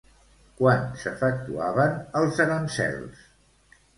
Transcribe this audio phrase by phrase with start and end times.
[0.61, 3.23] Quan s'efectuaven els aranzels?